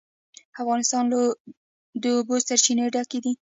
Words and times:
افغانستان 0.61 1.03
له 1.11 1.19
د 2.03 2.03
اوبو 2.15 2.35
سرچینې 2.47 2.85
ډک 2.93 3.11
دی. 3.23 3.29